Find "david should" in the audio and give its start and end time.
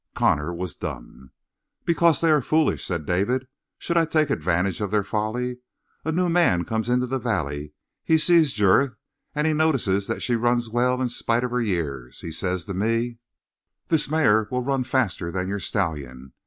3.05-3.97